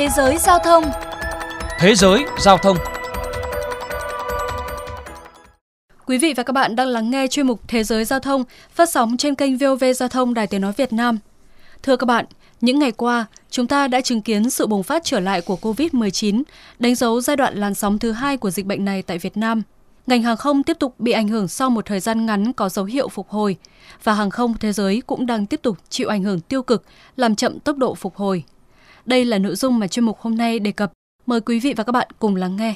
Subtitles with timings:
[0.00, 0.84] Thế giới giao thông
[1.78, 2.76] Thế giới giao thông
[6.06, 8.44] Quý vị và các bạn đang lắng nghe chuyên mục Thế giới giao thông
[8.74, 11.18] phát sóng trên kênh VOV Giao thông Đài Tiếng Nói Việt Nam.
[11.82, 12.24] Thưa các bạn,
[12.60, 16.42] những ngày qua, chúng ta đã chứng kiến sự bùng phát trở lại của COVID-19,
[16.78, 19.62] đánh dấu giai đoạn làn sóng thứ hai của dịch bệnh này tại Việt Nam.
[20.06, 22.84] Ngành hàng không tiếp tục bị ảnh hưởng sau một thời gian ngắn có dấu
[22.84, 23.56] hiệu phục hồi,
[24.04, 26.84] và hàng không thế giới cũng đang tiếp tục chịu ảnh hưởng tiêu cực,
[27.16, 28.44] làm chậm tốc độ phục hồi.
[29.10, 30.92] Đây là nội dung mà chuyên mục hôm nay đề cập.
[31.26, 32.74] Mời quý vị và các bạn cùng lắng nghe.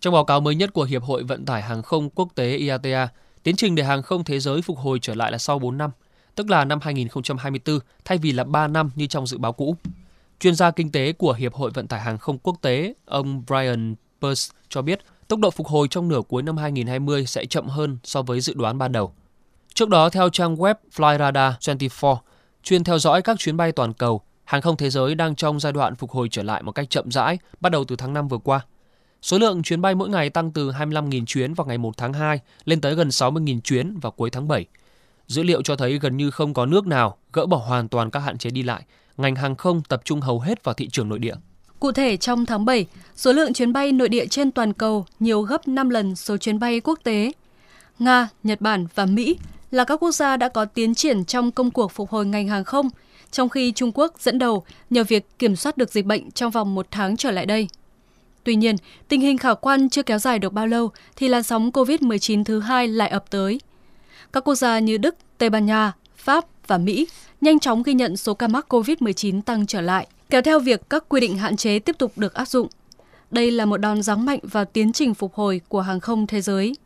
[0.00, 3.08] Trong báo cáo mới nhất của Hiệp hội Vận tải Hàng không Quốc tế IATA,
[3.42, 5.90] tiến trình để hàng không thế giới phục hồi trở lại là sau 4 năm,
[6.34, 9.76] tức là năm 2024 thay vì là 3 năm như trong dự báo cũ.
[10.40, 13.94] Chuyên gia kinh tế của Hiệp hội Vận tải Hàng không Quốc tế, ông Brian
[14.20, 17.98] Peirce cho biết tốc độ phục hồi trong nửa cuối năm 2020 sẽ chậm hơn
[18.04, 19.12] so với dự đoán ban đầu.
[19.74, 22.16] Trước đó, theo trang web Flyradar24,
[22.62, 25.72] chuyên theo dõi các chuyến bay toàn cầu, hàng không thế giới đang trong giai
[25.72, 28.38] đoạn phục hồi trở lại một cách chậm rãi bắt đầu từ tháng 5 vừa
[28.38, 28.60] qua.
[29.22, 32.40] Số lượng chuyến bay mỗi ngày tăng từ 25.000 chuyến vào ngày 1 tháng 2
[32.64, 34.66] lên tới gần 60.000 chuyến vào cuối tháng 7.
[35.26, 38.20] Dữ liệu cho thấy gần như không có nước nào gỡ bỏ hoàn toàn các
[38.20, 38.82] hạn chế đi lại,
[39.16, 41.34] ngành hàng không tập trung hầu hết vào thị trường nội địa.
[41.80, 45.42] Cụ thể trong tháng 7, số lượng chuyến bay nội địa trên toàn cầu nhiều
[45.42, 47.32] gấp 5 lần số chuyến bay quốc tế.
[47.98, 49.36] Nga, Nhật Bản và Mỹ
[49.70, 52.64] là các quốc gia đã có tiến triển trong công cuộc phục hồi ngành hàng
[52.64, 52.90] không,
[53.30, 56.74] trong khi Trung Quốc dẫn đầu nhờ việc kiểm soát được dịch bệnh trong vòng
[56.74, 57.68] một tháng trở lại đây.
[58.44, 58.76] Tuy nhiên,
[59.08, 62.60] tình hình khả quan chưa kéo dài được bao lâu thì làn sóng COVID-19 thứ
[62.60, 63.60] hai lại ập tới.
[64.32, 67.06] Các quốc gia như Đức, Tây Ban Nha, Pháp và Mỹ
[67.40, 71.04] nhanh chóng ghi nhận số ca mắc COVID-19 tăng trở lại, kéo theo việc các
[71.08, 72.68] quy định hạn chế tiếp tục được áp dụng.
[73.30, 76.40] Đây là một đòn giáng mạnh vào tiến trình phục hồi của hàng không thế
[76.40, 76.76] giới.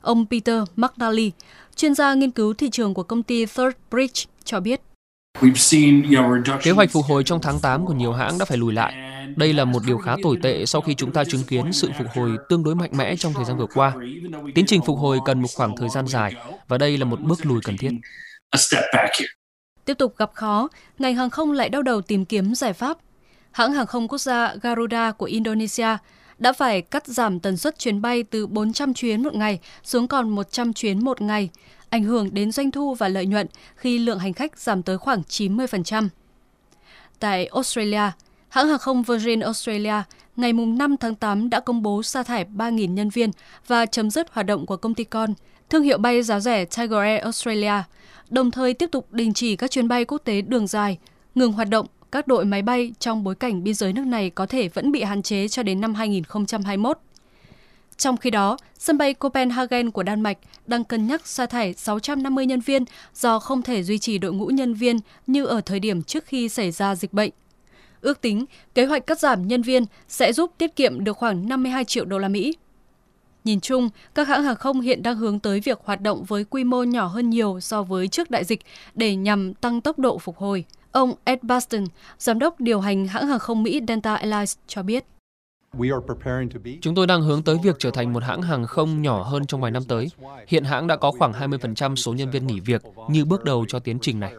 [0.00, 1.30] Ông Peter McNally,
[1.76, 4.80] chuyên gia nghiên cứu thị trường của công ty Third Bridge, cho biết.
[6.62, 8.94] Kế hoạch phục hồi trong tháng 8 của nhiều hãng đã phải lùi lại.
[9.36, 12.06] Đây là một điều khá tồi tệ sau khi chúng ta chứng kiến sự phục
[12.14, 13.92] hồi tương đối mạnh mẽ trong thời gian vừa qua.
[14.54, 16.34] Tiến trình phục hồi cần một khoảng thời gian dài
[16.68, 17.90] và đây là một bước lùi cần thiết.
[19.84, 20.68] Tiếp tục gặp khó,
[20.98, 22.98] ngành hàng không lại đau đầu tìm kiếm giải pháp.
[23.50, 25.96] Hãng hàng không quốc gia Garuda của Indonesia
[26.38, 30.30] đã phải cắt giảm tần suất chuyến bay từ 400 chuyến một ngày xuống còn
[30.30, 31.48] 100 chuyến một ngày,
[31.92, 35.22] ảnh hưởng đến doanh thu và lợi nhuận khi lượng hành khách giảm tới khoảng
[35.28, 36.08] 90%.
[37.18, 38.10] Tại Australia,
[38.48, 39.94] hãng hàng không Virgin Australia
[40.36, 43.30] ngày 5 tháng 8 đã công bố sa thải 3.000 nhân viên
[43.66, 45.34] và chấm dứt hoạt động của công ty con,
[45.70, 47.82] thương hiệu bay giá rẻ Tiger Air Australia,
[48.30, 50.98] đồng thời tiếp tục đình chỉ các chuyến bay quốc tế đường dài,
[51.34, 54.46] ngừng hoạt động các đội máy bay trong bối cảnh biên giới nước này có
[54.46, 56.98] thể vẫn bị hạn chế cho đến năm 2021.
[58.02, 62.46] Trong khi đó, sân bay Copenhagen của Đan Mạch đang cân nhắc sa thải 650
[62.46, 66.02] nhân viên do không thể duy trì đội ngũ nhân viên như ở thời điểm
[66.02, 67.30] trước khi xảy ra dịch bệnh.
[68.00, 71.84] Ước tính, kế hoạch cắt giảm nhân viên sẽ giúp tiết kiệm được khoảng 52
[71.84, 72.54] triệu đô la Mỹ.
[73.44, 76.64] Nhìn chung, các hãng hàng không hiện đang hướng tới việc hoạt động với quy
[76.64, 78.60] mô nhỏ hơn nhiều so với trước đại dịch
[78.94, 80.64] để nhằm tăng tốc độ phục hồi.
[80.92, 81.84] Ông Ed Baston,
[82.18, 85.04] giám đốc điều hành hãng hàng không Mỹ Delta Airlines cho biết.
[86.80, 89.60] Chúng tôi đang hướng tới việc trở thành một hãng hàng không nhỏ hơn trong
[89.60, 90.10] vài năm tới.
[90.48, 93.78] Hiện hãng đã có khoảng 20% số nhân viên nghỉ việc như bước đầu cho
[93.78, 94.32] tiến trình này.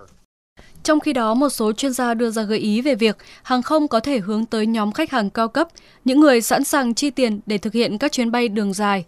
[0.84, 3.88] Trong khi đó, một số chuyên gia đưa ra gợi ý về việc hàng không
[3.88, 5.68] có thể hướng tới nhóm khách hàng cao cấp,
[6.06, 9.06] những người sẵn sàng chi tiền để thực hiện các chuyến bay đường dài.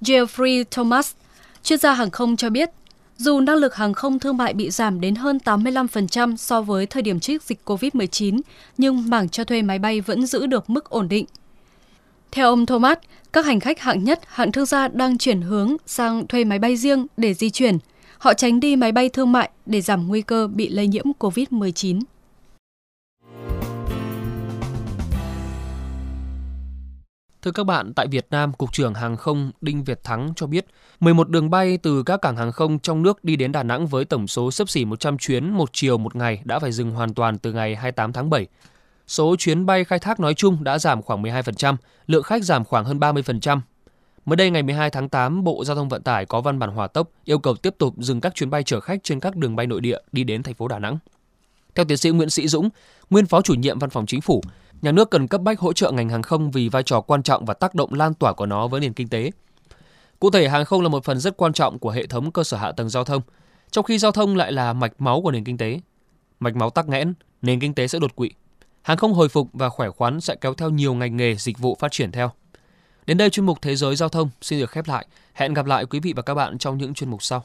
[0.00, 1.12] Jeffrey Thomas,
[1.62, 2.70] chuyên gia hàng không cho biết,
[3.16, 7.02] dù năng lực hàng không thương mại bị giảm đến hơn 85% so với thời
[7.02, 8.40] điểm trước dịch COVID-19,
[8.78, 11.26] nhưng mảng cho thuê máy bay vẫn giữ được mức ổn định.
[12.36, 12.98] Theo ông Thomas,
[13.32, 16.76] các hành khách hạng nhất, hạng thương gia đang chuyển hướng sang thuê máy bay
[16.76, 17.78] riêng để di chuyển.
[18.18, 22.00] Họ tránh đi máy bay thương mại để giảm nguy cơ bị lây nhiễm COVID-19.
[27.42, 30.66] Thưa các bạn, tại Việt Nam, Cục trưởng Hàng không Đinh Việt Thắng cho biết
[31.00, 34.04] 11 đường bay từ các cảng hàng không trong nước đi đến Đà Nẵng với
[34.04, 37.38] tổng số sấp xỉ 100 chuyến một chiều một ngày đã phải dừng hoàn toàn
[37.38, 38.46] từ ngày 28 tháng 7.
[39.06, 41.76] Số chuyến bay khai thác nói chung đã giảm khoảng 12%,
[42.06, 43.60] lượng khách giảm khoảng hơn 30%.
[44.24, 46.86] Mới đây ngày 12 tháng 8, Bộ Giao thông Vận tải có văn bản hỏa
[46.86, 49.66] tốc yêu cầu tiếp tục dừng các chuyến bay chở khách trên các đường bay
[49.66, 50.98] nội địa đi đến thành phố Đà Nẵng.
[51.74, 52.68] Theo tiến sĩ Nguyễn Sĩ Dũng,
[53.10, 54.42] nguyên phó chủ nhiệm Văn phòng Chính phủ,
[54.82, 57.44] nhà nước cần cấp bách hỗ trợ ngành hàng không vì vai trò quan trọng
[57.44, 59.30] và tác động lan tỏa của nó với nền kinh tế.
[60.20, 62.56] Cụ thể, hàng không là một phần rất quan trọng của hệ thống cơ sở
[62.56, 63.22] hạ tầng giao thông,
[63.70, 65.80] trong khi giao thông lại là mạch máu của nền kinh tế.
[66.40, 68.30] Mạch máu tắc nghẽn, nền kinh tế sẽ đột quỵ.
[68.86, 71.76] Hàng không hồi phục và khỏe khoắn sẽ kéo theo nhiều ngành nghề, dịch vụ
[71.80, 72.30] phát triển theo.
[73.06, 75.06] Đến đây chuyên mục Thế giới giao thông xin được khép lại.
[75.34, 77.44] Hẹn gặp lại quý vị và các bạn trong những chuyên mục sau.